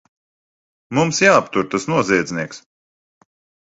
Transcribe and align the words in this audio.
Mums 0.99 1.21
jāaptur 1.25 1.69
tas 1.75 1.87
noziedznieks! 1.93 2.63